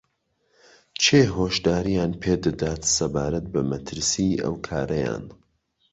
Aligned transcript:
کێ 1.01 1.21
هۆشدارییان 1.37 2.11
پێدەدات 2.21 2.81
سەبارەت 2.95 3.45
بە 3.53 3.61
مەترسیی 3.71 4.41
ئەو 4.43 4.55
کارەیان 4.67 5.25